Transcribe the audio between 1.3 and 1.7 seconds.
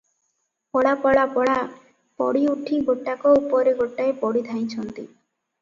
ପଳା!